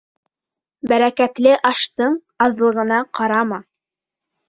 [0.91, 2.17] Бәрәкәтле аштың
[2.49, 3.65] аҙлығына ҡарама.